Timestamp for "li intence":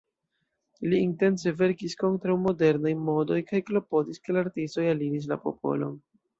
0.93-1.53